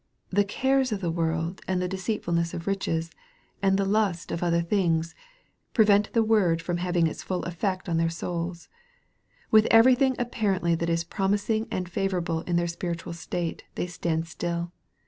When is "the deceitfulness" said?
1.79-2.55